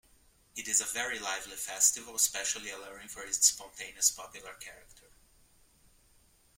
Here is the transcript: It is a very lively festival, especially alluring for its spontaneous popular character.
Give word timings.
It 0.55 0.67
is 0.67 0.81
a 0.81 0.85
very 0.85 1.19
lively 1.19 1.55
festival, 1.55 2.15
especially 2.15 2.71
alluring 2.71 3.09
for 3.09 3.21
its 3.23 3.45
spontaneous 3.47 4.09
popular 4.09 4.55
character. 4.55 5.11